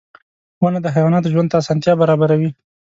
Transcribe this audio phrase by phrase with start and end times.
[0.61, 2.49] •ونه د حیواناتو ژوند ته اسانتیا برابروي.